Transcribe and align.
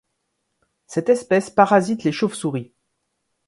Cette 0.87 1.09
espèce 1.09 1.51
parasite 1.51 2.03
les 2.03 2.11
chauves-souris. 2.11 2.73